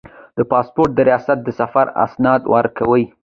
[0.37, 3.05] د پاسپورت ریاست د سفر اسناد ورکوي